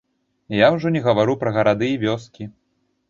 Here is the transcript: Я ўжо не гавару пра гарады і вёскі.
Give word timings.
Я 0.59 0.69
ўжо 0.75 0.91
не 0.95 1.03
гавару 1.07 1.37
пра 1.43 1.53
гарады 1.59 1.93
і 1.97 2.01
вёскі. 2.05 2.51